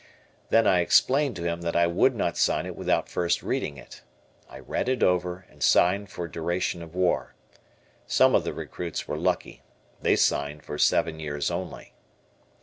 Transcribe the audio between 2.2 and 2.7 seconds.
sign